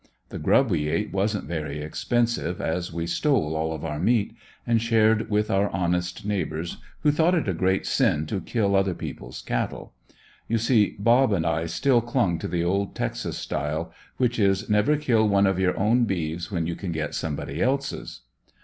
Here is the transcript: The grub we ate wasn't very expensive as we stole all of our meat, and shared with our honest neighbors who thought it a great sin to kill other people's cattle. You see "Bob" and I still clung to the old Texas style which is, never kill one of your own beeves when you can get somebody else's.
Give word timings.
The 0.29 0.39
grub 0.39 0.71
we 0.71 0.87
ate 0.89 1.13
wasn't 1.13 1.45
very 1.45 1.79
expensive 1.79 2.59
as 2.59 2.91
we 2.91 3.05
stole 3.05 3.55
all 3.55 3.71
of 3.71 3.85
our 3.85 3.99
meat, 3.99 4.35
and 4.65 4.81
shared 4.81 5.29
with 5.29 5.51
our 5.51 5.69
honest 5.69 6.25
neighbors 6.25 6.77
who 7.01 7.11
thought 7.11 7.35
it 7.35 7.47
a 7.47 7.53
great 7.53 7.85
sin 7.85 8.25
to 8.25 8.41
kill 8.41 8.75
other 8.75 8.95
people's 8.95 9.43
cattle. 9.43 9.93
You 10.47 10.57
see 10.57 10.95
"Bob" 10.97 11.31
and 11.31 11.45
I 11.45 11.67
still 11.67 12.01
clung 12.01 12.39
to 12.39 12.47
the 12.47 12.63
old 12.63 12.95
Texas 12.95 13.37
style 13.37 13.93
which 14.17 14.39
is, 14.39 14.67
never 14.71 14.97
kill 14.97 15.29
one 15.29 15.45
of 15.45 15.59
your 15.59 15.77
own 15.77 16.05
beeves 16.05 16.49
when 16.51 16.65
you 16.65 16.75
can 16.75 16.91
get 16.91 17.13
somebody 17.13 17.61
else's. 17.61 18.21